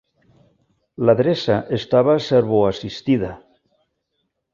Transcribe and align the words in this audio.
L'adreça 1.09 1.57
estava 1.77 2.15
servo-assistida. 2.29 3.31